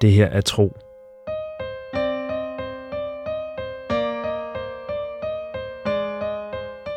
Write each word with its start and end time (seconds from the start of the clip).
Det 0.00 0.12
her 0.12 0.26
er 0.26 0.40
tro. 0.40 0.76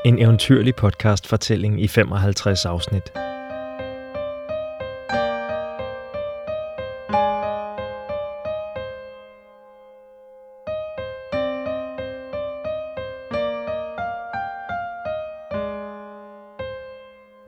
En 0.05 0.19
eventyrlig 0.19 0.75
podcast-fortælling 0.75 1.81
i 1.81 1.87
55 1.87 2.65
afsnit. 2.65 3.03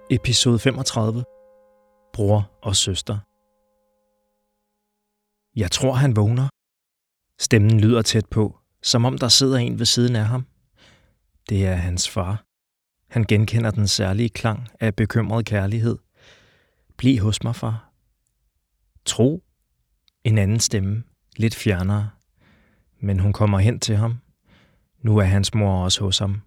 Episode 0.10 0.60
35. 0.60 1.24
Bror 2.14 2.52
og 2.62 2.76
søster. 2.76 3.33
Jeg 5.56 5.72
tror, 5.72 5.94
han 5.94 6.16
vågner. 6.16 6.50
Stemmen 7.40 7.80
lyder 7.80 8.02
tæt 8.02 8.26
på, 8.26 8.60
som 8.84 9.06
om 9.06 9.18
der 9.18 9.28
sidder 9.28 9.58
en 9.58 9.80
ved 9.80 9.86
siden 9.86 10.16
af 10.16 10.26
ham. 10.26 10.46
Det 11.50 11.66
er 11.66 11.76
hans 11.76 12.10
far. 12.10 12.44
Han 13.10 13.24
genkender 13.24 13.72
den 13.72 13.88
særlige 13.88 14.30
klang 14.30 14.68
af 14.80 14.96
bekymret 14.96 15.46
kærlighed. 15.46 15.98
Bliv 16.98 17.20
hos 17.20 17.44
mig, 17.44 17.56
far. 17.56 17.92
Tro. 19.06 19.44
En 20.24 20.38
anden 20.38 20.60
stemme, 20.60 21.04
lidt 21.38 21.56
fjernere. 21.56 22.10
Men 23.00 23.20
hun 23.20 23.34
kommer 23.34 23.60
hen 23.60 23.80
til 23.80 23.96
ham. 23.98 24.18
Nu 25.02 25.18
er 25.18 25.24
hans 25.24 25.54
mor 25.54 25.84
også 25.84 26.04
hos 26.04 26.20
ham. 26.20 26.42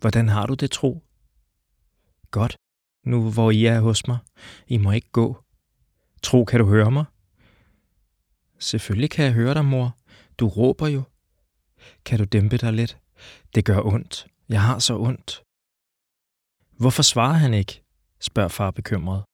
Hvordan 0.00 0.28
har 0.28 0.46
du 0.46 0.54
det, 0.54 0.70
Tro? 0.70 1.02
Godt. 2.30 2.56
Nu 3.04 3.30
hvor 3.30 3.50
I 3.50 3.64
er 3.66 3.80
hos 3.80 4.06
mig. 4.06 4.18
I 4.68 4.76
må 4.76 4.92
ikke 4.92 5.10
gå. 5.10 5.44
Tro, 6.22 6.44
kan 6.44 6.60
du 6.60 6.66
høre 6.66 6.90
mig? 6.90 7.04
Selvfølgelig 8.58 9.10
kan 9.10 9.24
jeg 9.24 9.32
høre 9.32 9.54
dig, 9.54 9.64
mor. 9.64 9.96
Du 10.38 10.48
råber 10.48 10.86
jo. 10.88 11.02
Kan 12.04 12.18
du 12.18 12.24
dæmpe 12.24 12.56
dig 12.56 12.72
lidt? 12.72 12.98
Det 13.54 13.64
gør 13.64 13.80
ondt. 13.80 14.26
Jeg 14.48 14.62
har 14.62 14.78
så 14.78 14.98
ondt. 14.98 15.42
Hvorfor 16.78 17.02
svarer 17.02 17.32
han 17.32 17.54
ikke? 17.54 17.82
spørger 18.20 18.48
far 18.48 18.70
bekymret. 18.70 19.24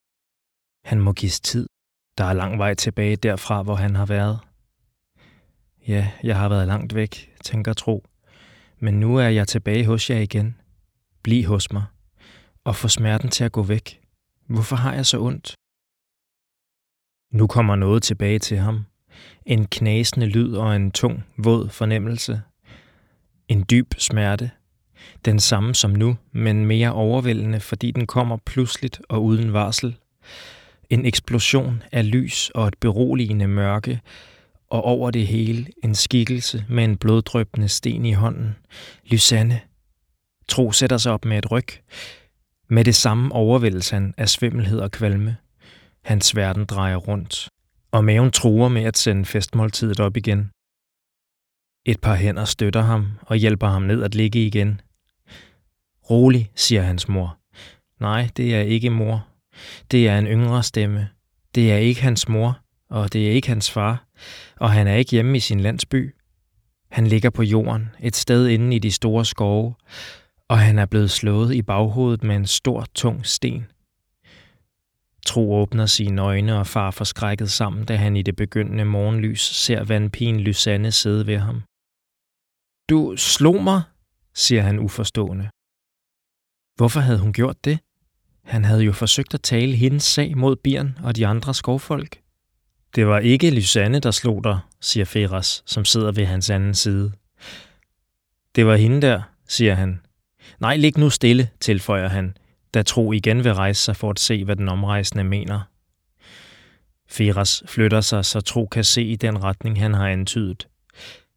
Han 0.85 1.01
må 1.01 1.13
gives 1.13 1.39
tid. 1.41 1.67
Der 2.17 2.23
er 2.23 2.33
lang 2.33 2.57
vej 2.57 2.73
tilbage 2.73 3.15
derfra, 3.15 3.63
hvor 3.63 3.75
han 3.75 3.95
har 3.95 4.05
været. 4.05 4.39
Ja, 5.87 6.11
jeg 6.23 6.37
har 6.37 6.49
været 6.49 6.67
langt 6.67 6.95
væk, 6.95 7.35
tænker 7.43 7.73
Tro. 7.73 8.05
Men 8.79 8.99
nu 8.99 9.17
er 9.17 9.27
jeg 9.27 9.47
tilbage 9.47 9.85
hos 9.85 10.09
jer 10.09 10.19
igen. 10.19 10.57
Bliv 11.23 11.43
hos 11.45 11.71
mig. 11.71 11.85
Og 12.63 12.75
få 12.75 12.87
smerten 12.87 13.29
til 13.29 13.43
at 13.43 13.51
gå 13.51 13.63
væk. 13.63 14.01
Hvorfor 14.47 14.75
har 14.75 14.93
jeg 14.93 15.05
så 15.05 15.19
ondt? 15.19 15.55
Nu 17.31 17.47
kommer 17.47 17.75
noget 17.75 18.03
tilbage 18.03 18.39
til 18.39 18.57
ham. 18.57 18.85
En 19.45 19.65
knasende 19.65 20.27
lyd 20.27 20.53
og 20.55 20.75
en 20.75 20.91
tung, 20.91 21.23
våd 21.37 21.69
fornemmelse. 21.69 22.41
En 23.47 23.65
dyb 23.71 23.93
smerte. 23.97 24.51
Den 25.25 25.39
samme 25.39 25.75
som 25.75 25.91
nu, 25.91 26.17
men 26.31 26.65
mere 26.65 26.93
overvældende, 26.93 27.59
fordi 27.59 27.91
den 27.91 28.07
kommer 28.07 28.37
pludseligt 28.45 29.01
og 29.09 29.23
uden 29.23 29.53
varsel. 29.53 29.95
En 30.89 31.05
eksplosion 31.05 31.83
af 31.91 32.11
lys 32.11 32.49
og 32.49 32.67
et 32.67 32.77
beroligende 32.79 33.47
mørke, 33.47 34.01
og 34.69 34.83
over 34.83 35.11
det 35.11 35.27
hele 35.27 35.67
en 35.83 35.95
skikkelse 35.95 36.65
med 36.69 36.83
en 36.83 36.97
bloddrøbende 36.97 37.69
sten 37.69 38.05
i 38.05 38.13
hånden. 38.13 38.55
Lysanne. 39.05 39.61
Tro 40.47 40.71
sætter 40.71 40.97
sig 40.97 41.11
op 41.11 41.25
med 41.25 41.37
et 41.37 41.51
ryg. 41.51 41.67
Med 42.69 42.83
det 42.83 42.95
samme 42.95 43.31
overvældes 43.31 43.89
han 43.89 44.13
af 44.17 44.29
svimmelhed 44.29 44.79
og 44.79 44.91
kvalme. 44.91 45.35
Hans 46.03 46.35
verden 46.35 46.65
drejer 46.65 46.95
rundt 46.95 47.49
og 47.93 48.05
maven 48.05 48.31
truer 48.31 48.69
med 48.69 48.83
at 48.83 48.97
sende 48.97 49.25
festmåltidet 49.25 49.99
op 49.99 50.17
igen. 50.17 50.49
Et 51.85 52.01
par 52.01 52.15
hænder 52.15 52.45
støtter 52.45 52.81
ham 52.81 53.07
og 53.21 53.35
hjælper 53.35 53.67
ham 53.67 53.81
ned 53.81 54.03
at 54.03 54.15
ligge 54.15 54.45
igen. 54.45 54.81
Rolig, 56.09 56.51
siger 56.55 56.81
hans 56.81 57.07
mor. 57.07 57.37
Nej, 57.99 58.29
det 58.37 58.55
er 58.55 58.61
ikke 58.61 58.89
mor. 58.89 59.27
Det 59.91 60.07
er 60.07 60.17
en 60.17 60.25
yngre 60.27 60.63
stemme. 60.63 61.09
Det 61.55 61.71
er 61.71 61.77
ikke 61.77 62.01
hans 62.01 62.27
mor, 62.27 62.59
og 62.89 63.13
det 63.13 63.27
er 63.27 63.31
ikke 63.31 63.47
hans 63.47 63.71
far, 63.71 64.05
og 64.59 64.71
han 64.71 64.87
er 64.87 64.95
ikke 64.95 65.11
hjemme 65.11 65.37
i 65.37 65.39
sin 65.39 65.59
landsby. 65.59 66.15
Han 66.91 67.07
ligger 67.07 67.29
på 67.29 67.43
jorden, 67.43 67.89
et 67.99 68.15
sted 68.15 68.47
inde 68.47 68.75
i 68.75 68.79
de 68.79 68.91
store 68.91 69.25
skove, 69.25 69.75
og 70.47 70.59
han 70.59 70.79
er 70.79 70.85
blevet 70.85 71.11
slået 71.11 71.55
i 71.55 71.61
baghovedet 71.61 72.23
med 72.23 72.35
en 72.35 72.47
stor, 72.47 72.85
tung 72.95 73.25
sten. 73.25 73.65
Tro 75.25 75.53
åbner 75.53 75.85
sine 75.85 76.21
øjne 76.21 76.59
og 76.59 76.67
far 76.67 76.91
forskrækket 76.91 77.51
sammen, 77.51 77.85
da 77.85 77.95
han 77.95 78.15
i 78.15 78.21
det 78.21 78.35
begyndende 78.35 78.85
morgenlys 78.85 79.41
ser 79.41 79.83
vandpigen 79.83 80.39
Lysanne 80.39 80.91
sidde 80.91 81.27
ved 81.27 81.37
ham. 81.37 81.61
Du 82.89 83.15
slog 83.17 83.63
mig, 83.63 83.81
siger 84.33 84.61
han 84.61 84.79
uforstående. 84.79 85.49
Hvorfor 86.75 86.99
havde 86.99 87.19
hun 87.19 87.33
gjort 87.33 87.65
det? 87.65 87.79
Han 88.43 88.65
havde 88.65 88.83
jo 88.83 88.91
forsøgt 88.93 89.33
at 89.33 89.41
tale 89.41 89.75
hendes 89.75 90.03
sag 90.03 90.37
mod 90.37 90.55
Birn 90.55 90.97
og 91.03 91.15
de 91.15 91.27
andre 91.27 91.53
skovfolk. 91.53 92.19
Det 92.95 93.07
var 93.07 93.19
ikke 93.19 93.51
Lysanne, 93.51 93.99
der 93.99 94.11
slog 94.11 94.43
dig, 94.43 94.59
siger 94.81 95.05
Feras, 95.05 95.63
som 95.65 95.85
sidder 95.85 96.11
ved 96.11 96.25
hans 96.25 96.49
anden 96.49 96.73
side. 96.73 97.11
Det 98.55 98.65
var 98.65 98.75
hende 98.75 99.01
der, 99.01 99.21
siger 99.47 99.73
han. 99.73 100.01
Nej, 100.59 100.77
lig 100.77 100.97
nu 100.97 101.09
stille, 101.09 101.49
tilføjer 101.59 102.07
han 102.07 102.37
da 102.73 102.83
Tro 102.83 103.11
igen 103.11 103.43
vil 103.43 103.53
rejse 103.53 103.81
sig 103.81 103.95
for 103.95 104.09
at 104.09 104.19
se, 104.19 104.43
hvad 104.45 104.55
den 104.55 104.69
omrejsende 104.69 105.23
mener. 105.23 105.61
Firas 107.09 107.63
flytter 107.67 108.01
sig, 108.01 108.25
så 108.25 108.41
Tro 108.41 108.65
kan 108.65 108.83
se 108.83 109.03
i 109.03 109.15
den 109.15 109.43
retning, 109.43 109.79
han 109.79 109.93
har 109.93 110.09
antydet. 110.09 110.67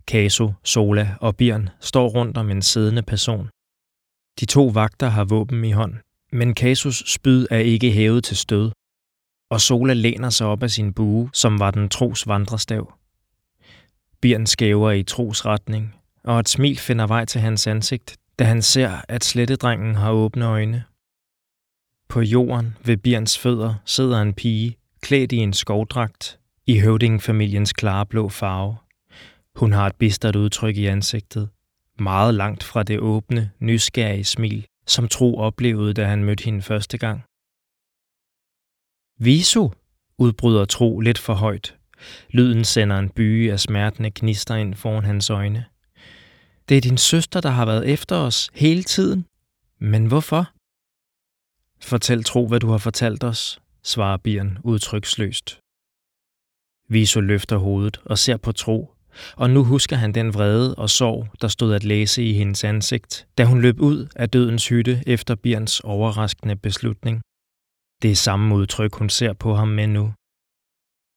Kaso, 0.07 0.53
Sola 0.65 1.17
og 1.21 1.37
Birn 1.37 1.69
står 1.81 2.09
rundt 2.09 2.37
om 2.37 2.51
en 2.51 2.63
siddende 2.63 3.03
person. 3.03 3.49
De 4.41 4.47
to 4.47 4.67
vagter 4.67 5.09
har 5.09 5.25
våben 5.25 5.65
i 5.65 5.73
hånd, 5.73 5.95
men 6.33 6.55
Kasus 6.55 7.03
spyd 7.07 7.47
er 7.51 7.59
ikke 7.59 7.93
hævet 7.93 8.25
til 8.25 8.37
stød, 8.37 8.73
og 9.51 9.61
Sola 9.61 9.93
læner 9.93 10.31
sig 10.31 10.47
op 10.47 10.63
af 10.63 10.71
sin 10.71 10.95
bue, 10.95 11.31
som 11.33 11.59
var 11.59 11.71
den 11.71 11.89
tros 11.89 12.27
vandrestav. 12.27 12.93
Birn 14.21 14.47
skæver 14.47 14.91
i 14.91 15.03
tros 15.03 15.47
retning, 15.47 15.95
og 16.25 16.41
et 16.41 16.49
smil 16.49 16.79
finder 16.79 17.07
vej 17.07 17.25
til 17.25 17.41
hans 17.41 17.67
ansigt, 17.67 18.17
da 18.39 18.45
han 18.45 18.63
ser, 18.63 18.91
at 19.09 19.25
slettedrengen 19.25 19.95
har 19.95 20.11
åbne 20.11 20.47
øjne 20.47 20.85
på 22.09 22.21
jorden 22.21 22.77
ved 22.85 22.97
Bjørns 22.97 23.39
fødder 23.39 23.75
sidder 23.85 24.23
en 24.23 24.35
pige, 24.35 24.77
klædt 25.01 25.33
i 25.33 25.37
en 25.37 25.53
skovdragt, 25.53 26.39
i 26.67 26.79
høvdingfamiliens 26.79 27.73
klare 27.73 28.07
blå 28.07 28.29
farve. 28.29 28.77
Hun 29.57 29.73
har 29.73 29.87
et 29.87 29.97
bistert 29.97 30.37
udtryk 30.37 30.77
i 30.77 30.87
ansigtet, 30.87 31.49
meget 31.99 32.35
langt 32.35 32.65
fra 32.65 32.83
det 32.83 33.01
åbne, 33.01 33.51
nysgerrige 33.61 34.25
smil, 34.25 34.67
som 34.87 35.09
Tro 35.09 35.39
oplevede, 35.39 35.95
da 35.95 36.05
han 36.05 36.25
mødte 36.25 36.45
hende 36.45 36.63
første 36.63 36.99
gang. 36.99 37.25
Visu, 39.19 39.71
udbryder 40.19 40.65
Tro 40.65 41.01
lidt 41.01 41.19
for 41.19 41.35
højt. 41.35 41.77
Lyden 42.31 42.65
sender 42.65 42.99
en 42.99 43.11
byge 43.11 43.53
af 43.53 43.61
smertende 43.61 44.11
knister 44.11 44.55
ind 44.55 44.75
foran 44.75 45.05
hans 45.05 45.31
øjne. 45.31 45.65
Det 46.69 46.77
er 46.77 46.81
din 46.81 46.99
søster, 46.99 47.41
der 47.41 47.51
har 47.51 47.67
været 47.67 47.89
efter 47.89 48.17
os 48.17 48.51
hele 48.55 48.83
tiden. 48.83 49.27
Men 49.81 50.07
hvorfor? 50.07 50.56
Fortæl 51.83 52.25
tro, 52.25 52.47
hvad 52.47 52.61
du 52.61 52.69
har 52.69 52.79
fortalt 52.79 53.25
os, 53.25 53.61
svarer 53.83 54.17
Bjørn 54.17 54.59
udtryksløst. 54.65 55.61
Viso 56.89 57.21
løfter 57.21 57.57
hovedet 57.57 58.01
og 58.05 58.19
ser 58.19 58.37
på 58.37 58.53
tro, 58.53 58.97
og 59.37 59.51
nu 59.51 59.65
husker 59.65 59.97
han 59.97 60.13
den 60.15 60.35
vrede 60.35 60.75
og 60.75 60.91
sorg, 60.91 61.29
der 61.41 61.49
stod 61.49 61.75
at 61.75 61.85
læse 61.85 62.25
i 62.25 62.33
hendes 62.33 62.65
ansigt, 62.65 63.29
da 63.39 63.45
hun 63.45 63.61
løb 63.61 63.81
ud 63.81 64.09
af 64.17 64.31
dødens 64.31 64.69
hytte 64.69 65.03
efter 65.07 65.35
Bjørns 65.35 65.81
overraskende 65.81 66.57
beslutning. 66.57 67.23
Det 68.03 68.11
er 68.11 68.17
samme 68.17 68.55
udtryk, 68.55 68.95
hun 68.95 69.09
ser 69.09 69.33
på 69.33 69.55
ham 69.55 69.69
med 69.69 69.87
nu. 69.87 70.15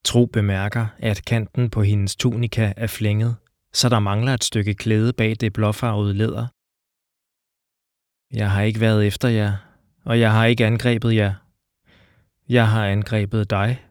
Tro 0.06 0.26
bemærker, 0.26 0.88
at 0.98 1.26
kanten 1.26 1.70
på 1.70 1.82
hendes 1.82 2.16
tunika 2.16 2.74
er 2.78 2.88
flænget, 2.88 3.36
så 3.74 3.90
der 3.90 4.00
mangler 4.00 4.34
et 4.34 4.44
stykke 4.44 4.74
klæde 4.74 5.14
bag 5.14 5.36
det 5.40 5.54
blåfarvede 5.54 6.14
læder. 6.14 6.48
Jeg 8.34 8.52
har 8.52 8.62
ikke 8.62 8.80
været 8.80 9.08
efter 9.08 9.30
jer, 9.30 9.69
og 10.06 10.20
jeg 10.20 10.32
har 10.32 10.46
ikke 10.46 10.66
angrebet 10.66 11.16
jer. 11.16 11.34
Jeg 12.50 12.70
har 12.70 12.88
angrebet 12.88 13.50
dig. 13.50 13.86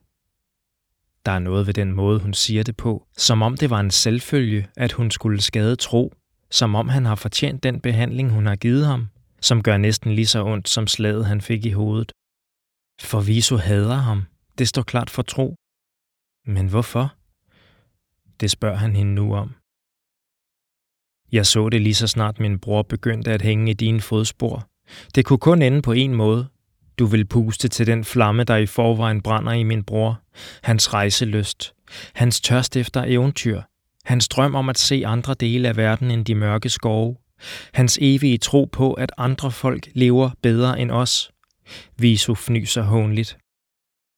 Der 1.27 1.33
er 1.33 1.39
noget 1.39 1.67
ved 1.67 1.75
den 1.75 1.93
måde, 1.93 2.21
hun 2.21 2.35
siger 2.35 2.63
det 2.63 2.77
på, 2.77 3.07
som 3.17 3.43
om 3.43 3.57
det 3.57 3.71
var 3.71 3.81
en 3.81 3.91
selvfølge, 3.91 4.69
at 4.77 4.93
hun 4.93 5.11
skulle 5.11 5.41
skade 5.41 5.77
tro, 5.77 6.13
som 6.51 6.75
om 6.75 6.89
han 6.89 7.05
har 7.05 7.15
fortjent 7.15 7.63
den 7.63 7.81
behandling, 7.81 8.31
hun 8.31 8.47
har 8.47 8.57
givet 8.57 8.87
ham, 8.87 9.09
som 9.41 9.63
gør 9.63 9.77
næsten 9.77 10.13
lige 10.13 10.27
så 10.27 10.45
ondt 10.45 10.69
som 10.69 10.87
slaget, 10.87 11.27
han 11.27 11.41
fik 11.41 11.67
i 11.67 11.71
hovedet. 11.71 12.13
For 13.01 13.21
Viso 13.21 13.57
hader 13.57 13.95
ham, 13.95 14.25
det 14.59 14.69
står 14.69 14.83
klart 14.83 15.11
for 15.11 15.23
tro. 15.23 15.57
Men 16.47 16.69
hvorfor? 16.69 17.15
Det 18.41 18.51
spørger 18.51 18.77
han 18.77 18.97
hende 18.97 19.15
nu 19.15 19.35
om. 19.35 19.55
Jeg 21.33 21.47
så 21.47 21.69
det 21.69 21.81
lige 21.83 21.95
så 21.95 22.07
snart 22.07 22.41
min 22.41 22.59
bror 22.59 22.83
begyndte 22.83 23.33
at 23.33 23.43
hænge 23.43 23.71
i 23.71 23.75
dine 23.75 24.01
fodspor, 24.01 24.68
det 25.15 25.25
kunne 25.25 25.39
kun 25.39 25.63
ende 25.63 25.83
på 25.83 25.93
en 25.93 26.15
måde. 26.15 26.47
du 26.99 27.07
vil 27.07 27.25
puste 27.25 27.69
til 27.69 27.87
den 27.87 28.05
flamme, 28.05 28.45
der 28.45 28.57
i 28.57 28.67
forvejen 28.67 29.23
brænder 29.23 29.53
i 29.53 29.63
min 29.63 29.85
bror, 29.85 30.21
hans 30.63 30.95
rejseløst, 30.95 31.73
hans 32.15 32.41
tørst 32.41 32.77
efter 32.77 33.05
eventyr, 33.07 33.63
hans 34.05 34.29
drøm 34.29 34.55
om 34.55 34.69
at 34.69 34.79
se 34.79 35.03
andre 35.07 35.35
dele 35.35 35.69
af 35.69 35.77
verden 35.77 36.11
end 36.11 36.25
de 36.25 36.35
mørke 36.35 36.69
skove, 36.69 37.17
hans 37.73 37.99
evige 38.01 38.39
tro 38.39 38.69
på, 38.73 38.93
at 38.93 39.13
andre 39.19 39.51
folk 39.51 39.89
lever 39.95 40.31
bedre 40.43 40.81
end 40.81 40.91
os. 40.91 41.31
Viso 41.99 42.35
fnyser 42.35 42.83
hånligt. 42.83 43.39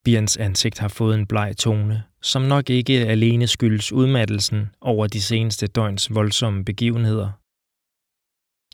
Bjørns 0.04 0.36
ansigt 0.36 0.78
har 0.78 0.88
fået 0.88 1.14
en 1.14 1.26
bleg 1.26 1.56
tone, 1.56 2.02
som 2.22 2.42
nok 2.42 2.70
ikke 2.70 3.06
alene 3.06 3.46
skyldes 3.46 3.92
udmattelsen 3.92 4.70
over 4.80 5.06
de 5.06 5.22
seneste 5.22 5.66
døgns 5.66 6.14
voldsomme 6.14 6.64
begivenheder. 6.64 7.30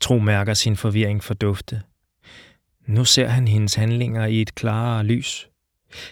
Tro 0.01 0.19
mærker 0.19 0.53
sin 0.53 0.75
forvirring 0.75 1.23
fordufte. 1.23 1.81
Nu 2.85 3.05
ser 3.05 3.27
han 3.27 3.47
hendes 3.47 3.75
handlinger 3.75 4.25
i 4.25 4.41
et 4.41 4.55
klarere 4.55 5.03
lys. 5.03 5.49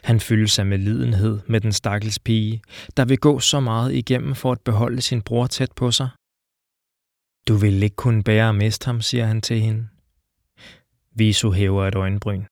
Han 0.04 0.20
fylder 0.20 0.48
sig 0.48 0.68
med 0.68 0.78
lidenhed 0.78 1.40
med 1.48 1.62
den 1.62 1.74
stakkels 1.74 2.20
pige, 2.20 2.62
der 2.98 3.06
vil 3.06 3.18
gå 3.18 3.40
så 3.40 3.60
meget 3.60 3.94
igennem 3.94 4.36
for 4.36 4.52
at 4.52 4.62
beholde 4.62 5.02
sin 5.02 5.22
bror 5.22 5.48
tæt 5.48 5.72
på 5.72 5.92
sig. 5.92 6.10
Du 7.48 7.56
vil 7.56 7.84
ikke 7.84 7.96
kunne 7.96 8.24
bære 8.24 8.50
at 8.50 8.56
miste 8.56 8.86
ham, 8.86 9.02
siger 9.02 9.26
han 9.26 9.42
til 9.42 9.62
hende. 9.62 9.88
Viso 11.16 11.52
hæver 11.52 11.88
et 11.88 11.96
øjenbryn. 11.96 12.44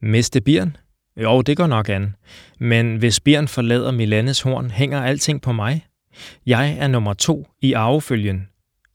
Miste 0.00 0.40
Birn? 0.40 0.76
Jo, 1.16 1.42
det 1.42 1.56
går 1.56 1.66
nok 1.66 1.88
an. 1.88 2.14
Men 2.58 2.96
hvis 2.96 3.20
Birn 3.20 3.48
forlader 3.48 3.90
Milanes 3.90 4.40
horn, 4.40 4.70
hænger 4.70 5.02
alting 5.02 5.42
på 5.42 5.52
mig. 5.52 5.86
Jeg 6.46 6.76
er 6.78 6.88
nummer 6.88 7.14
to 7.14 7.48
i 7.60 7.72
arvefølgen. 7.72 8.48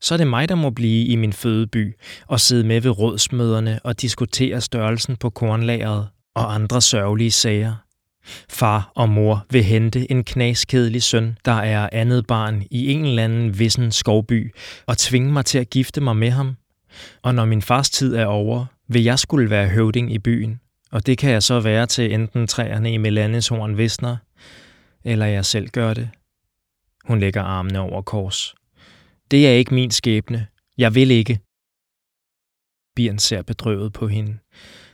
Så 0.03 0.13
er 0.13 0.17
det 0.17 0.27
mig, 0.27 0.49
der 0.49 0.55
må 0.55 0.69
blive 0.69 1.05
i 1.05 1.15
min 1.15 1.33
fødeby 1.33 1.95
og 2.27 2.39
sidde 2.39 2.63
med 2.63 2.81
ved 2.81 2.99
rådsmøderne 2.99 3.79
og 3.83 4.01
diskutere 4.01 4.61
størrelsen 4.61 5.15
på 5.15 5.29
kornlageret 5.29 6.07
og 6.35 6.55
andre 6.55 6.81
sørgelige 6.81 7.31
sager. 7.31 7.73
Far 8.49 8.91
og 8.95 9.09
mor 9.09 9.45
vil 9.49 9.63
hente 9.63 10.11
en 10.11 10.23
knaskedelig 10.23 11.03
søn, 11.03 11.37
der 11.45 11.51
er 11.51 11.89
andet 11.91 12.27
barn 12.27 12.63
i 12.71 12.91
en 12.93 13.05
eller 13.05 13.23
anden 13.23 13.59
vissen 13.59 13.91
skovby, 13.91 14.55
og 14.85 14.97
tvinge 14.97 15.31
mig 15.31 15.45
til 15.45 15.59
at 15.59 15.69
gifte 15.69 16.01
mig 16.01 16.15
med 16.15 16.29
ham. 16.29 16.55
Og 17.21 17.35
når 17.35 17.45
min 17.45 17.61
fars 17.61 17.89
tid 17.89 18.15
er 18.15 18.25
over, 18.25 18.65
vil 18.87 19.03
jeg 19.03 19.19
skulle 19.19 19.49
være 19.49 19.69
høvding 19.69 20.13
i 20.13 20.19
byen, 20.19 20.59
og 20.91 21.05
det 21.05 21.17
kan 21.17 21.31
jeg 21.31 21.43
så 21.43 21.59
være 21.59 21.85
til 21.85 22.13
enten 22.13 22.47
træerne 22.47 22.93
i 22.93 22.97
Melaneshorn 22.97 23.77
visner, 23.77 24.17
eller 25.03 25.25
jeg 25.25 25.45
selv 25.45 25.69
gør 25.69 25.93
det. 25.93 26.09
Hun 27.07 27.19
lægger 27.19 27.41
armene 27.41 27.79
over 27.79 28.01
kors. 28.01 28.55
Det 29.31 29.47
er 29.47 29.51
ikke 29.51 29.73
min 29.73 29.91
skæbne. 29.91 30.47
Jeg 30.77 30.95
vil 30.95 31.11
ikke. 31.11 31.39
Birn 32.95 33.19
ser 33.19 33.41
bedrøvet 33.41 33.93
på 33.93 34.07
hende. 34.07 34.37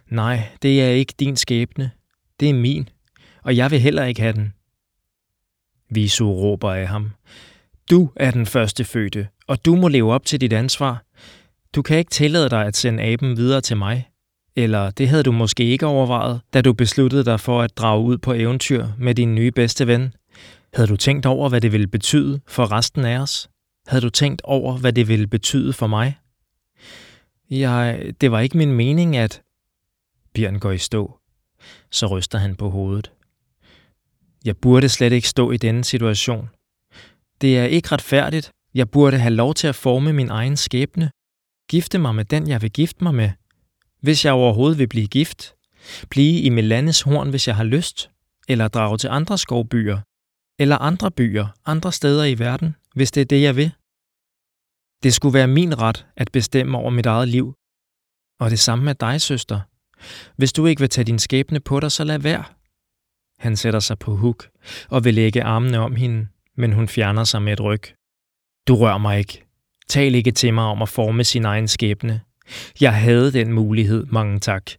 Nej, 0.08 0.48
det 0.62 0.84
er 0.84 0.90
ikke 0.90 1.14
din 1.20 1.36
skæbne. 1.36 1.92
Det 2.40 2.50
er 2.50 2.54
min, 2.54 2.90
og 3.44 3.58
jeg 3.58 3.72
vil 3.72 3.80
heller 3.80 4.06
ikke 4.06 4.22
have 4.22 4.34
den. 4.34 4.54
Visu 5.90 6.34
råber 6.34 6.72
af 6.72 6.88
ham. 6.88 7.12
Du 7.90 8.10
er 8.16 8.32
den 8.32 8.46
første 8.46 8.84
fødte, 8.84 9.28
og 9.48 9.66
du 9.66 9.76
må 9.76 9.88
leve 9.88 10.14
op 10.14 10.26
til 10.26 10.42
dit 10.42 10.54
ansvar. 10.54 11.04
Du 11.76 11.82
kan 11.82 11.98
ikke 11.98 12.12
tillade 12.12 12.50
dig 12.50 12.66
at 12.66 12.78
sende 12.78 13.04
aben 13.04 13.38
videre 13.38 13.62
til 13.62 13.78
mig. 13.78 14.10
Eller 14.56 14.92
det 14.92 15.10
havde 15.10 15.24
du 15.24 15.32
måske 15.32 15.64
ikke 15.64 15.86
overvejet, 15.86 16.42
da 16.54 16.62
du 16.62 16.74
besluttede 16.74 17.26
dig 17.26 17.40
for 17.40 17.62
at 17.62 17.78
drage 17.78 18.04
ud 18.04 18.18
på 18.18 18.34
eventyr 18.34 18.88
med 18.98 19.16
din 19.16 19.36
nye 19.36 19.52
bedste 19.52 19.88
ven. 19.88 20.14
Havde 20.74 20.88
du 20.88 20.98
tænkt 20.98 21.26
over, 21.26 21.50
hvad 21.50 21.62
det 21.62 21.72
ville 21.72 21.88
betyde 21.88 22.42
for 22.48 22.72
resten 22.72 23.06
af 23.06 23.20
os? 23.20 23.50
Havde 23.88 24.02
du 24.02 24.10
tænkt 24.10 24.42
over, 24.42 24.78
hvad 24.78 24.94
det 24.94 25.08
ville 25.08 25.28
betyde 25.28 25.74
for 25.74 25.88
mig? 25.88 26.18
Jeg, 27.50 28.14
det 28.22 28.32
var 28.32 28.40
ikke 28.40 28.58
min 28.58 28.72
mening, 28.72 29.18
at... 29.18 29.42
Bjørn 30.34 30.60
går 30.60 30.72
i 30.72 30.78
stå. 30.78 31.20
Så 31.92 32.08
ryster 32.08 32.38
han 32.38 32.56
på 32.56 32.70
hovedet. 32.70 33.12
Jeg 34.46 34.58
burde 34.58 34.90
slet 34.90 35.14
ikke 35.14 35.30
stå 35.30 35.52
i 35.52 35.58
denne 35.58 35.84
situation. 35.84 36.50
Det 37.42 37.60
er 37.60 37.66
ikke 37.66 37.92
retfærdigt. 37.92 38.52
Jeg 38.74 38.90
burde 38.90 39.20
have 39.20 39.34
lov 39.34 39.54
til 39.54 39.68
at 39.68 39.76
forme 39.76 40.14
min 40.14 40.30
egen 40.30 40.58
skæbne. 40.58 41.12
Gifte 41.70 41.98
mig 41.98 42.16
med 42.16 42.26
den, 42.26 42.48
jeg 42.48 42.62
vil 42.62 42.72
gifte 42.72 43.04
mig 43.04 43.16
med. 43.16 43.32
Hvis 44.02 44.26
jeg 44.26 44.34
overhovedet 44.34 44.80
vil 44.80 44.88
blive 44.88 45.08
gift. 45.08 45.54
Blive 46.10 46.42
i 46.42 46.50
Melanes 46.50 47.02
horn, 47.02 47.30
hvis 47.30 47.48
jeg 47.48 47.56
har 47.56 47.64
lyst. 47.64 48.10
Eller 48.48 48.68
drage 48.68 48.98
til 48.98 49.08
andre 49.08 49.38
skovbyer. 49.38 50.00
Eller 50.60 50.78
andre 50.78 51.12
byer, 51.12 51.48
andre 51.66 51.92
steder 51.92 52.24
i 52.24 52.40
verden, 52.40 52.76
hvis 52.96 53.12
det 53.12 53.22
er 53.22 53.26
det, 53.26 53.42
jeg 53.42 53.56
vil. 53.56 53.72
Det 55.04 55.14
skulle 55.14 55.34
være 55.34 55.48
min 55.48 55.80
ret 55.80 56.06
at 56.18 56.32
bestemme 56.32 56.78
over 56.78 56.90
mit 56.90 57.06
eget 57.06 57.28
liv. 57.28 57.54
Og 58.40 58.50
det 58.50 58.60
samme 58.60 58.86
med 58.86 58.96
dig, 58.96 59.22
søster. 59.22 59.60
Hvis 60.36 60.54
du 60.54 60.66
ikke 60.66 60.80
vil 60.80 60.90
tage 60.90 61.06
din 61.06 61.20
skæbne 61.20 61.60
på 61.60 61.80
dig, 61.80 61.92
så 61.92 62.04
lad 62.04 62.20
være. 62.20 62.44
Han 63.40 63.56
sætter 63.58 63.80
sig 63.80 64.00
på 64.00 64.16
huk 64.16 64.50
og 64.90 65.06
vil 65.06 65.14
lægge 65.14 65.44
armene 65.44 65.80
om 65.80 65.96
hende, 65.96 66.28
men 66.56 66.74
hun 66.74 66.88
fjerner 66.88 67.24
sig 67.24 67.42
med 67.42 67.54
et 67.54 67.62
ryg. 67.62 67.84
Du 68.68 68.76
rør 68.76 68.98
mig 68.98 69.20
ikke. 69.20 69.46
Tal 69.90 70.16
ikke 70.16 70.32
til 70.32 70.54
mig 70.54 70.64
om 70.64 70.82
at 70.82 70.90
forme 70.90 71.24
sin 71.24 71.46
egen 71.46 71.68
skæbne. 71.68 72.22
Jeg 72.82 72.94
havde 72.94 73.34
den 73.34 73.54
mulighed, 73.54 74.06
mange 74.06 74.40
tak. 74.40 74.72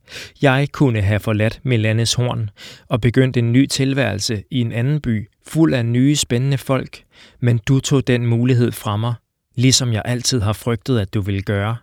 Jeg 0.43 0.69
kunne 0.73 1.03
have 1.03 1.21
forladt 1.21 1.61
Melanes 1.63 2.15
horn 2.15 2.51
og 2.89 3.01
begyndt 3.01 3.37
en 3.37 3.53
ny 3.53 3.67
tilværelse 3.67 4.45
i 4.51 4.61
en 4.61 4.73
anden 4.73 5.01
by, 5.01 5.29
fuld 5.47 5.75
af 5.75 5.87
nye 5.87 6.17
spændende 6.17 6.59
folk, 6.59 7.05
men 7.41 7.59
du 7.59 7.81
tog 7.81 8.07
den 8.07 8.27
mulighed 8.27 8.73
fra 8.73 8.97
mig, 8.97 9.15
ligesom 9.55 9.93
jeg 9.93 10.03
altid 10.05 10.41
har 10.41 10.53
frygtet, 10.53 10.99
at 10.99 11.15
du 11.15 11.21
ville 11.21 11.43
gøre. 11.43 11.77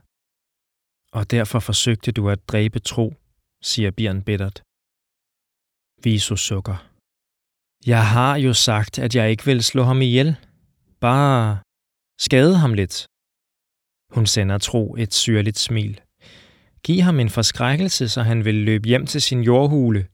Og 1.11 1.31
derfor 1.31 1.59
forsøgte 1.59 2.11
du 2.11 2.29
at 2.29 2.39
dræbe 2.47 2.79
tro, 2.79 3.13
siger 3.63 3.91
Bjørn 3.91 4.21
bittert. 4.21 4.61
Viso 6.03 6.35
sukker. 6.35 6.87
Jeg 7.85 8.07
har 8.07 8.35
jo 8.35 8.53
sagt, 8.53 8.99
at 8.99 9.15
jeg 9.15 9.31
ikke 9.31 9.45
vil 9.45 9.63
slå 9.63 9.83
ham 9.83 10.01
ihjel. 10.01 10.35
Bare 11.01 11.59
skade 12.19 12.57
ham 12.57 12.73
lidt. 12.73 13.05
Hun 14.11 14.25
sender 14.25 14.57
Tro 14.57 14.95
et 14.99 15.13
syrligt 15.13 15.59
smil. 15.59 15.99
Giv 16.83 17.01
ham 17.01 17.19
en 17.19 17.29
forskrækkelse, 17.29 18.09
så 18.09 18.21
han 18.21 18.45
vil 18.45 18.55
løbe 18.55 18.87
hjem 18.87 19.05
til 19.05 19.21
sin 19.21 19.41
jordhule, 19.43 20.05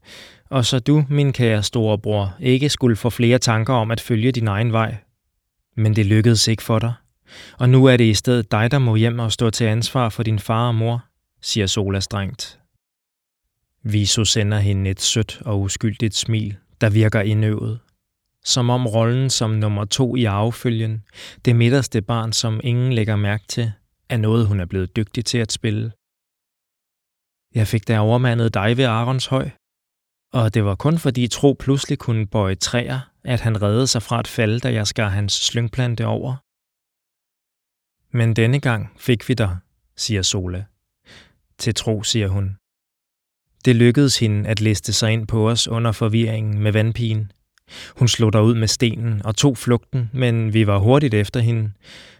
og 0.49 0.65
så 0.65 0.79
du, 0.79 1.05
min 1.09 1.33
kære 1.33 1.63
storebror, 1.63 2.35
ikke 2.39 2.69
skulle 2.69 2.95
få 2.95 3.09
flere 3.09 3.37
tanker 3.37 3.73
om 3.73 3.91
at 3.91 4.01
følge 4.01 4.31
din 4.31 4.47
egen 4.47 4.71
vej. 4.71 4.95
Men 5.77 5.95
det 5.95 6.05
lykkedes 6.05 6.47
ikke 6.47 6.63
for 6.63 6.79
dig. 6.79 6.93
Og 7.57 7.69
nu 7.69 7.85
er 7.85 7.97
det 7.97 8.03
i 8.03 8.13
stedet 8.13 8.51
dig, 8.51 8.71
der 8.71 8.79
må 8.79 8.95
hjem 8.95 9.19
og 9.19 9.31
stå 9.31 9.49
til 9.49 9.65
ansvar 9.65 10.09
for 10.09 10.23
din 10.23 10.39
far 10.39 10.67
og 10.67 10.75
mor, 10.75 11.05
siger 11.41 11.67
Sola 11.67 11.99
strengt. 11.99 12.59
Viso 13.83 14.25
sender 14.25 14.59
hende 14.59 14.89
et 14.89 15.01
sødt 15.01 15.41
og 15.45 15.61
uskyldigt 15.61 16.15
smil, 16.15 16.55
der 16.81 16.89
virker 16.89 17.21
indøvet. 17.21 17.79
Som 18.45 18.69
om 18.69 18.87
rollen 18.87 19.29
som 19.29 19.49
nummer 19.49 19.85
to 19.85 20.15
i 20.15 20.25
affølgen, 20.25 21.03
det 21.45 21.55
midterste 21.55 22.01
barn, 22.01 22.33
som 22.33 22.59
ingen 22.63 22.93
lægger 22.93 23.15
mærke 23.15 23.43
til, 23.47 23.71
er 24.13 24.17
noget, 24.17 24.47
hun 24.47 24.59
er 24.59 24.65
blevet 24.65 24.95
dygtig 24.95 25.25
til 25.25 25.37
at 25.37 25.51
spille. 25.51 25.91
Jeg 27.59 27.67
fik 27.67 27.87
da 27.87 27.99
overmandet 27.99 28.53
dig 28.53 28.77
ved 28.77 28.85
Arons 28.85 29.25
høj, 29.25 29.49
og 30.33 30.53
det 30.53 30.65
var 30.65 30.75
kun 30.75 30.97
fordi 30.99 31.27
Tro 31.27 31.55
pludselig 31.59 31.99
kunne 31.99 32.27
bøje 32.27 32.55
træer, 32.55 32.99
at 33.23 33.41
han 33.41 33.61
reddede 33.61 33.87
sig 33.87 34.01
fra 34.03 34.19
at 34.19 34.27
falde, 34.27 34.59
da 34.59 34.73
jeg 34.73 34.87
skar 34.87 35.09
hans 35.09 35.33
slyngplante 35.33 36.05
over. 36.05 36.35
Men 38.17 38.35
denne 38.35 38.59
gang 38.59 38.81
fik 38.97 39.29
vi 39.29 39.33
dig, 39.33 39.57
siger 39.95 40.21
Sola. 40.21 40.65
Til 41.57 41.75
Tro 41.75 42.03
siger 42.03 42.27
hun. 42.27 42.57
Det 43.65 43.75
lykkedes 43.75 44.19
hende 44.19 44.49
at 44.49 44.61
liste 44.61 44.93
sig 44.93 45.11
ind 45.11 45.27
på 45.27 45.49
os 45.49 45.67
under 45.67 45.91
forvirringen 45.91 46.59
med 46.59 46.71
vandpigen. 46.71 47.31
Hun 47.97 48.07
slog 48.07 48.45
ud 48.45 48.55
med 48.55 48.67
stenen 48.67 49.25
og 49.25 49.35
tog 49.35 49.57
flugten, 49.57 50.09
men 50.13 50.53
vi 50.53 50.67
var 50.67 50.77
hurtigt 50.77 51.13
efter 51.13 51.39
hende, 51.39 51.71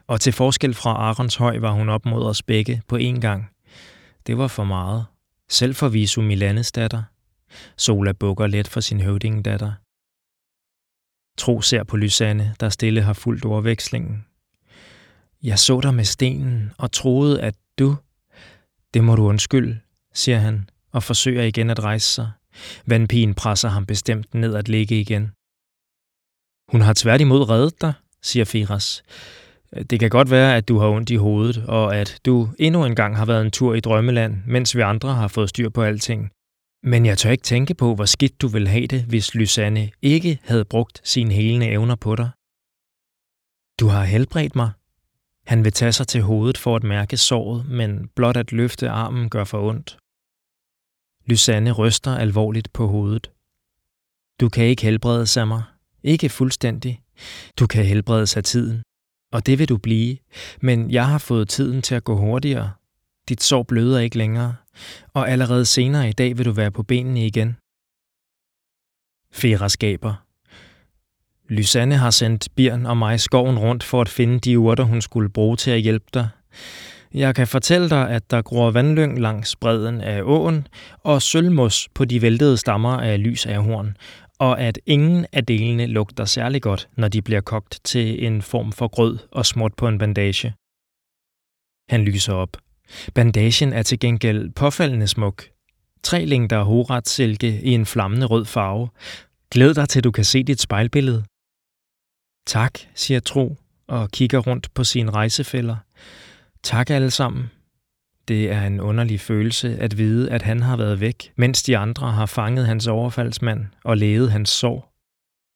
og 0.07 0.21
til 0.21 0.33
forskel 0.33 0.73
fra 0.73 0.89
Arons 0.89 1.35
høj 1.35 1.59
var 1.59 1.71
hun 1.71 1.89
op 1.89 2.05
mod 2.05 2.25
os 2.25 2.43
begge 2.43 2.81
på 2.87 2.97
én 2.97 3.19
gang. 3.19 3.49
Det 4.27 4.37
var 4.37 4.47
for 4.47 4.63
meget. 4.63 5.05
Selv 5.49 5.75
for 5.75 5.87
Visu 5.89 6.21
Milanes 6.21 6.71
datter. 6.71 7.03
Sola 7.77 8.11
bukker 8.11 8.47
let 8.47 8.67
for 8.67 8.79
sin 8.79 9.01
høvdingedatter. 9.01 9.71
Tro 11.37 11.61
ser 11.61 11.83
på 11.83 11.97
Lysanne, 11.97 12.55
der 12.59 12.69
stille 12.69 13.01
har 13.01 13.13
fulgt 13.13 13.45
ordvekslingen. 13.45 14.25
Jeg 15.43 15.59
så 15.59 15.81
dig 15.81 15.93
med 15.93 16.03
stenen 16.03 16.71
og 16.77 16.91
troede, 16.91 17.41
at 17.41 17.55
du... 17.79 17.95
Det 18.93 19.03
må 19.03 19.15
du 19.15 19.23
undskylde, 19.23 19.79
siger 20.13 20.37
han 20.37 20.69
og 20.91 21.03
forsøger 21.03 21.43
igen 21.43 21.69
at 21.69 21.83
rejse 21.83 22.07
sig. 22.07 22.31
Vandpigen 22.85 23.33
presser 23.33 23.69
ham 23.69 23.85
bestemt 23.85 24.33
ned 24.33 24.55
at 24.55 24.69
ligge 24.69 24.99
igen. 24.99 25.31
Hun 26.71 26.81
har 26.81 26.93
tværtimod 26.93 27.49
reddet 27.49 27.81
dig, 27.81 27.93
siger 28.21 28.45
Firas. 28.45 29.03
Det 29.89 29.99
kan 29.99 30.09
godt 30.09 30.31
være, 30.31 30.57
at 30.57 30.67
du 30.67 30.79
har 30.79 30.87
ondt 30.87 31.09
i 31.09 31.15
hovedet, 31.15 31.65
og 31.67 31.95
at 31.95 32.19
du 32.25 32.49
endnu 32.59 32.85
en 32.85 32.95
gang 32.95 33.17
har 33.17 33.25
været 33.25 33.45
en 33.45 33.51
tur 33.51 33.73
i 33.73 33.79
drømmeland, 33.79 34.37
mens 34.47 34.75
vi 34.75 34.81
andre 34.81 35.13
har 35.13 35.27
fået 35.27 35.49
styr 35.49 35.69
på 35.69 35.83
alting. 35.83 36.31
Men 36.83 37.05
jeg 37.05 37.17
tør 37.17 37.31
ikke 37.31 37.43
tænke 37.43 37.73
på, 37.73 37.95
hvor 37.95 38.05
skidt 38.05 38.41
du 38.41 38.47
vil 38.47 38.67
have 38.67 38.87
det, 38.87 39.03
hvis 39.03 39.35
Lysanne 39.35 39.91
ikke 40.01 40.39
havde 40.43 40.65
brugt 40.65 41.01
sine 41.03 41.33
helende 41.33 41.67
evner 41.67 41.95
på 41.95 42.15
dig. 42.15 42.29
Du 43.79 43.87
har 43.87 44.03
helbredt 44.03 44.55
mig. 44.55 44.71
Han 45.45 45.63
vil 45.63 45.73
tage 45.73 45.91
sig 45.91 46.07
til 46.07 46.21
hovedet 46.21 46.57
for 46.57 46.75
at 46.75 46.83
mærke 46.83 47.17
såret, 47.17 47.69
men 47.69 48.09
blot 48.15 48.37
at 48.37 48.51
løfte 48.51 48.89
armen 48.89 49.29
gør 49.29 49.43
for 49.43 49.69
ondt. 49.69 49.97
Lysanne 51.25 51.71
ryster 51.71 52.15
alvorligt 52.17 52.73
på 52.73 52.87
hovedet. 52.87 53.31
Du 54.39 54.49
kan 54.49 54.65
ikke 54.65 54.83
helbrede 54.83 55.27
sig 55.27 55.47
mig. 55.47 55.63
Ikke 56.03 56.29
fuldstændig. 56.29 57.01
Du 57.59 57.67
kan 57.67 57.85
helbrede 57.85 58.27
sig 58.27 58.43
tiden. 58.43 58.83
Og 59.33 59.45
det 59.45 59.59
vil 59.59 59.69
du 59.69 59.77
blive. 59.77 60.17
Men 60.61 60.91
jeg 60.91 61.07
har 61.07 61.17
fået 61.17 61.49
tiden 61.49 61.81
til 61.81 61.95
at 61.95 62.03
gå 62.03 62.15
hurtigere. 62.15 62.71
Dit 63.29 63.43
sår 63.43 63.63
bløder 63.63 63.99
ikke 63.99 64.17
længere. 64.17 64.55
Og 65.13 65.29
allerede 65.29 65.65
senere 65.65 66.09
i 66.09 66.11
dag 66.11 66.37
vil 66.37 66.45
du 66.45 66.51
være 66.51 66.71
på 66.71 66.83
benene 66.83 67.25
igen. 67.25 67.55
Fera 69.31 69.69
skaber. 69.69 70.15
Lysanne 71.49 71.97
har 71.97 72.09
sendt 72.09 72.47
Birn 72.55 72.85
og 72.85 72.97
mig 72.97 73.19
skoven 73.19 73.59
rundt 73.59 73.83
for 73.83 74.01
at 74.01 74.09
finde 74.09 74.39
de 74.39 74.59
urter, 74.59 74.83
hun 74.83 75.01
skulle 75.01 75.29
bruge 75.29 75.57
til 75.57 75.71
at 75.71 75.81
hjælpe 75.81 76.05
dig. 76.13 76.29
Jeg 77.13 77.35
kan 77.35 77.47
fortælle 77.47 77.89
dig, 77.89 78.09
at 78.09 78.31
der 78.31 78.41
gror 78.41 78.71
vandlyng 78.71 79.19
langs 79.19 79.55
bredden 79.55 80.01
af 80.01 80.21
åen 80.21 80.67
og 80.99 81.21
sølvmos 81.21 81.89
på 81.93 82.05
de 82.05 82.21
væltede 82.21 82.57
stammer 82.57 82.97
af 82.97 83.23
lys 83.23 83.45
af 83.45 83.63
horn, 83.63 83.97
og 84.39 84.61
at 84.61 84.79
ingen 84.85 85.25
af 85.33 85.45
delene 85.45 85.85
lugter 85.85 86.25
særlig 86.25 86.61
godt, 86.61 86.89
når 86.97 87.07
de 87.07 87.21
bliver 87.21 87.41
kogt 87.41 87.79
til 87.83 88.25
en 88.25 88.41
form 88.41 88.71
for 88.71 88.87
grød 88.87 89.17
og 89.31 89.45
smurt 89.45 89.73
på 89.73 89.87
en 89.87 89.97
bandage. 89.97 90.53
Han 91.89 92.05
lyser 92.05 92.33
op. 92.33 92.57
Bandagen 93.15 93.73
er 93.73 93.83
til 93.83 93.99
gengæld 93.99 94.51
påfaldende 94.51 95.07
smuk. 95.07 95.43
Tre 96.03 96.25
længder 96.25 96.63
horatsilke 96.63 97.61
i 97.61 97.69
en 97.69 97.85
flammende 97.85 98.25
rød 98.25 98.45
farve. 98.45 98.89
Glæd 99.51 99.73
dig 99.73 99.89
til 99.89 100.03
du 100.03 100.11
kan 100.11 100.23
se 100.23 100.43
dit 100.43 100.61
spejlbillede. 100.61 101.23
Tak, 102.47 102.79
siger 102.95 103.19
Tro 103.19 103.55
og 103.87 104.11
kigger 104.11 104.39
rundt 104.39 104.73
på 104.73 104.83
sine 104.83 105.11
rejsefælder. 105.11 105.75
Tak 106.63 106.89
alle 106.89 107.11
sammen. 107.11 107.51
Det 108.27 108.51
er 108.51 108.65
en 108.67 108.81
underlig 108.81 109.19
følelse 109.19 109.77
at 109.77 109.97
vide, 109.97 110.31
at 110.31 110.41
han 110.41 110.61
har 110.61 110.77
været 110.77 110.99
væk, 110.99 111.33
mens 111.35 111.63
de 111.63 111.77
andre 111.77 112.11
har 112.11 112.25
fanget 112.25 112.67
hans 112.67 112.87
overfaldsmand 112.87 113.65
og 113.83 113.97
levet 113.97 114.31
hans 114.31 114.49
sår. 114.49 114.93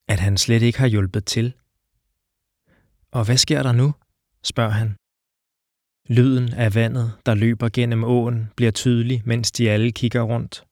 At 0.07 0.19
han 0.19 0.37
slet 0.37 0.61
ikke 0.61 0.79
har 0.79 0.87
hjulpet 0.87 1.25
til. 1.25 1.53
Og 3.11 3.25
hvad 3.25 3.37
sker 3.37 3.63
der 3.63 3.71
nu? 3.71 3.93
spørger 4.43 4.71
han. 4.71 4.95
Lyden 6.09 6.53
af 6.53 6.75
vandet, 6.75 7.11
der 7.25 7.35
løber 7.35 7.69
gennem 7.69 8.03
åen, 8.03 8.49
bliver 8.55 8.71
tydelig, 8.71 9.21
mens 9.25 9.51
de 9.51 9.69
alle 9.69 9.91
kigger 9.91 10.21
rundt. 10.21 10.63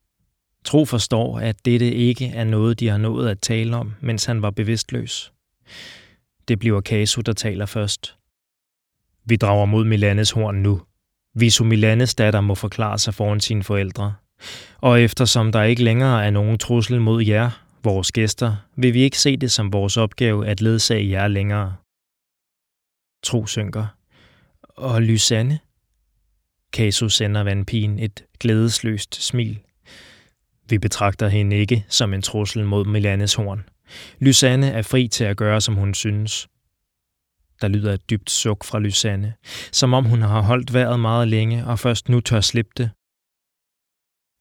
Tro 0.65 0.85
forstår, 0.85 1.39
at 1.39 1.65
dette 1.65 1.91
ikke 1.91 2.27
er 2.27 2.43
noget, 2.43 2.79
de 2.79 2.87
har 2.87 2.97
nået 2.97 3.29
at 3.29 3.39
tale 3.39 3.75
om, 3.75 3.93
mens 4.01 4.25
han 4.25 4.41
var 4.41 4.51
bevidstløs. 4.51 5.33
Det 6.47 6.59
bliver 6.59 6.81
Kasu, 6.81 7.21
der 7.21 7.33
taler 7.33 7.65
først. 7.65 8.15
Vi 9.25 9.35
drager 9.35 9.65
mod 9.65 9.85
Milanes 9.85 10.31
horn 10.31 10.55
nu. 10.55 10.81
Visu 11.35 11.63
Milanes 11.63 12.15
datter 12.15 12.41
må 12.41 12.55
forklare 12.55 12.99
sig 12.99 13.13
foran 13.13 13.39
sine 13.39 13.63
forældre. 13.63 14.13
Og 14.77 15.01
eftersom 15.01 15.51
der 15.51 15.63
ikke 15.63 15.83
længere 15.83 16.25
er 16.25 16.29
nogen 16.29 16.57
trussel 16.57 17.01
mod 17.01 17.23
jer, 17.23 17.65
vores 17.83 18.11
gæster, 18.11 18.55
vil 18.75 18.93
vi 18.93 19.01
ikke 19.01 19.19
se 19.19 19.37
det 19.37 19.51
som 19.51 19.73
vores 19.73 19.97
opgave 19.97 20.47
at 20.47 20.61
ledsage 20.61 21.09
jer 21.09 21.27
længere. 21.27 21.75
Tro 23.23 23.45
synker. 23.45 23.85
Og 24.63 25.01
Lysanne? 25.01 25.59
Kaso 26.73 27.09
sender 27.09 27.43
vandpigen 27.43 27.99
et 27.99 28.23
glædesløst 28.39 29.23
smil. 29.23 29.59
Vi 30.69 30.77
betragter 30.77 31.27
hende 31.27 31.55
ikke 31.55 31.85
som 31.89 32.13
en 32.13 32.21
trussel 32.21 32.65
mod 32.65 32.85
Milanes 32.85 33.33
horn. 33.33 33.65
Lysanne 34.19 34.67
er 34.71 34.81
fri 34.81 35.07
til 35.07 35.23
at 35.23 35.37
gøre, 35.37 35.61
som 35.61 35.75
hun 35.75 35.93
synes. 35.93 36.47
Der 37.61 37.67
lyder 37.67 37.93
et 37.93 38.09
dybt 38.09 38.29
suk 38.29 38.63
fra 38.63 38.79
Lysanne, 38.79 39.33
som 39.71 39.93
om 39.93 40.05
hun 40.05 40.21
har 40.21 40.41
holdt 40.41 40.73
vejret 40.73 40.99
meget 40.99 41.27
længe 41.27 41.65
og 41.65 41.79
først 41.79 42.09
nu 42.09 42.19
tør 42.21 42.41
slippe 42.41 42.71
det. 42.77 42.89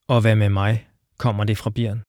Og 0.09 0.21
hvad 0.21 0.37
med 0.37 0.49
mig, 0.49 0.88
kommer 1.18 1.44
det 1.44 1.59
fra 1.59 1.71
Bjørn. 1.71 2.02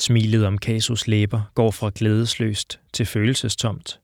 Smilet 0.00 0.46
om 0.46 0.58
Kasus 0.58 1.06
læber 1.06 1.42
går 1.54 1.70
fra 1.70 1.90
glædesløst 1.94 2.80
til 2.92 3.06
følelsestomt. 3.06 4.00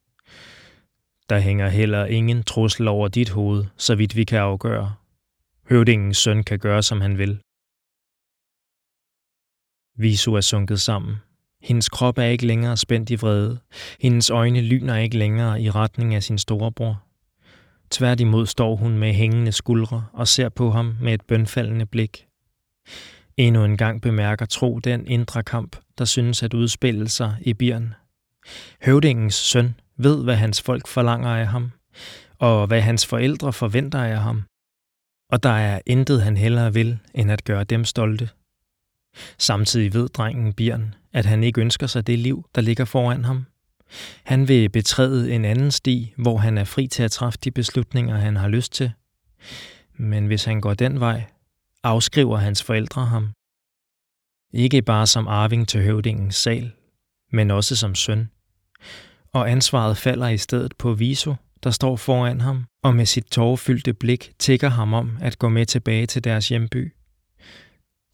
Der 1.29 1.39
hænger 1.39 1.69
heller 1.69 2.05
ingen 2.05 2.43
trussel 2.43 2.89
over 2.89 3.09
dit 3.09 3.31
hoved, 3.31 3.65
så 3.77 3.95
vidt 3.95 4.17
vi 4.17 4.25
kan 4.25 4.39
afgøre. 4.39 4.95
Høvdingens 5.71 6.19
søn 6.19 6.45
kan 6.45 6.59
gøre, 6.59 6.83
som 6.83 7.01
han 7.01 7.19
vil. 7.19 7.41
Visu 10.03 10.35
er 10.35 10.41
sunket 10.41 10.81
sammen. 10.81 11.17
Hendes 11.63 11.89
krop 11.89 12.19
er 12.19 12.25
ikke 12.25 12.47
længere 12.47 12.77
spændt 12.77 13.11
i 13.11 13.15
vrede. 13.15 13.59
Hendes 14.01 14.31
øjne 14.31 14.61
lyner 14.61 14.97
ikke 14.97 15.19
længere 15.19 15.63
i 15.63 15.71
retning 15.71 16.15
af 16.15 16.23
sin 16.23 16.39
storebror. 16.39 17.03
Tværtimod 17.91 18.47
står 18.47 18.77
hun 18.77 18.99
med 18.99 19.13
hængende 19.13 19.53
skuldre 19.53 20.07
og 20.13 20.29
ser 20.29 20.49
på 20.49 20.71
ham 20.71 20.97
med 21.01 21.15
et 21.15 21.23
bønfaldende 21.29 21.87
blik. 21.87 22.27
Endnu 23.37 23.65
en 23.65 23.77
gang 23.77 24.03
bemærker 24.03 24.47
Tro 24.47 24.79
den 24.79 25.07
indre 25.07 25.43
kamp, 25.43 25.77
der 25.99 26.05
synes 26.05 26.43
at 26.43 26.55
udspille 26.55 27.09
sig 27.09 27.37
i 27.41 27.55
Birn. 27.55 27.95
Høvdingens 28.85 29.35
søn 29.35 29.75
ved, 29.97 30.25
hvad 30.25 30.37
hans 30.37 30.63
folk 30.63 30.87
forlanger 30.87 31.31
af 31.31 31.47
ham, 31.47 31.71
og 32.39 32.67
hvad 32.67 32.81
hans 32.81 33.07
forældre 33.07 33.53
forventer 33.53 34.03
af 34.03 34.19
ham. 34.19 34.43
Og 35.31 35.43
der 35.43 35.51
er 35.51 35.81
intet, 35.87 36.23
han 36.23 36.37
hellere 36.37 36.73
vil, 36.73 36.99
end 37.15 37.31
at 37.33 37.45
gøre 37.45 37.65
dem 37.65 37.85
stolte. 37.85 38.29
Samtidig 39.39 39.95
ved 39.95 40.09
drengen 40.09 40.53
Bjørn, 40.53 40.95
at 41.13 41.27
han 41.27 41.45
ikke 41.45 41.61
ønsker 41.61 41.87
sig 41.87 42.07
det 42.07 42.19
liv, 42.19 42.45
der 42.55 42.61
ligger 42.61 42.85
foran 42.85 43.25
ham. 43.25 43.47
Han 44.25 44.49
vil 44.49 44.69
betræde 44.69 45.33
en 45.33 45.45
anden 45.45 45.71
sti, 45.71 46.13
hvor 46.17 46.39
han 46.39 46.59
er 46.59 46.65
fri 46.65 46.87
til 46.87 47.03
at 47.03 47.11
træffe 47.11 47.39
de 47.45 47.51
beslutninger, 47.51 48.17
han 48.17 48.37
har 48.37 48.49
lyst 48.49 48.73
til. 48.73 48.93
Men 49.97 50.27
hvis 50.27 50.45
han 50.45 50.61
går 50.61 50.75
den 50.75 51.01
vej, 51.01 51.25
afskriver 51.83 52.37
hans 52.37 52.63
forældre 52.63 53.07
ham. 53.07 53.29
Ikke 54.53 54.83
bare 54.83 55.07
som 55.07 55.29
arving 55.29 55.69
til 55.69 55.83
høvdingens 55.83 56.37
sal, 56.37 56.73
men 57.33 57.51
også 57.51 57.77
som 57.77 57.95
søn. 57.95 58.31
Og 59.33 59.51
ansvaret 59.51 59.97
falder 59.97 60.29
i 60.29 60.39
stedet 60.39 60.77
på 60.79 60.95
Viso, 60.95 61.35
der 61.65 61.71
står 61.71 61.97
foran 61.97 62.41
ham 62.41 62.65
og 62.83 62.97
med 62.97 63.07
sit 63.07 63.25
tårfyldte 63.25 63.95
blik 63.95 64.33
tigger 64.39 64.69
ham 64.69 64.95
om 64.95 65.19
at 65.21 65.39
gå 65.39 65.49
med 65.49 65.67
tilbage 65.67 66.07
til 66.07 66.25
deres 66.25 66.49
hjemby. 66.49 66.93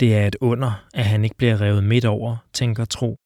Det 0.00 0.16
er 0.16 0.26
et 0.26 0.36
under, 0.40 0.86
at 0.94 1.04
han 1.04 1.24
ikke 1.24 1.36
bliver 1.36 1.60
revet 1.60 1.84
midt 1.84 2.04
over, 2.04 2.36
tænker 2.52 2.84
Tro. 2.84 3.16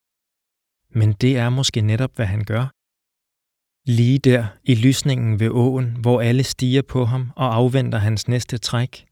Men 0.94 1.12
det 1.12 1.36
er 1.36 1.48
måske 1.48 1.80
netop, 1.80 2.16
hvad 2.16 2.26
han 2.26 2.44
gør. 2.44 2.66
Lige 3.90 4.18
der, 4.18 4.46
i 4.64 4.74
lysningen 4.74 5.40
ved 5.40 5.48
åen, 5.48 5.96
hvor 6.00 6.20
alle 6.20 6.44
stiger 6.44 6.82
på 6.82 7.04
ham 7.04 7.32
og 7.36 7.54
afventer 7.54 7.98
hans 7.98 8.28
næste 8.28 8.58
træk, 8.58 9.06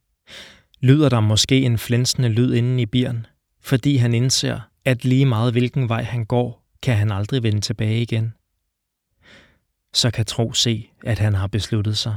lyder 0.81 1.09
der 1.09 1.21
måske 1.21 1.63
en 1.63 1.79
flænsende 1.79 2.29
lyd 2.29 2.55
inden 2.55 2.79
i 2.79 2.87
bieren, 2.87 3.27
fordi 3.61 3.97
han 3.97 4.15
indser, 4.15 4.61
at 4.85 5.05
lige 5.05 5.27
meget 5.27 5.53
hvilken 5.53 5.89
vej 5.89 6.03
han 6.03 6.25
går, 6.25 6.63
kan 6.83 6.97
han 6.97 7.13
aldrig 7.13 7.43
vende 7.43 7.61
tilbage 7.61 8.03
igen. 8.03 8.33
Så 9.95 10.11
kan 10.11 10.27
Tro 10.27 10.53
se, 10.53 10.91
at 11.05 11.19
han 11.19 11.35
har 11.35 11.47
besluttet 11.47 11.99
sig. 11.99 12.17